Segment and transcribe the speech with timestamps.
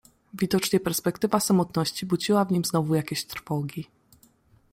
[0.33, 3.87] "Widocznie perspektywa samotności budziła w nim znowu jakieś trwogi."